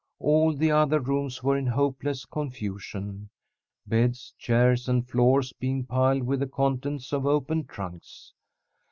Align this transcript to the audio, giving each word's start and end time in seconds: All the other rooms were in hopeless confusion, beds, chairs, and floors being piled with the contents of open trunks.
All 0.17 0.55
the 0.55 0.71
other 0.71 0.99
rooms 0.99 1.43
were 1.43 1.55
in 1.55 1.67
hopeless 1.67 2.25
confusion, 2.25 3.29
beds, 3.85 4.33
chairs, 4.39 4.89
and 4.89 5.07
floors 5.07 5.53
being 5.53 5.83
piled 5.85 6.23
with 6.23 6.39
the 6.39 6.47
contents 6.47 7.13
of 7.13 7.27
open 7.27 7.65
trunks. 7.65 8.33